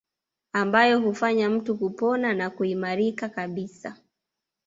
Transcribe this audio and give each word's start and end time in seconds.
Ambayo 0.53 0.99
hufanya 0.99 1.49
mtu 1.49 1.77
kupona 1.77 2.33
na 2.33 2.49
kuimarika 2.49 3.29
kabisa 3.29 3.97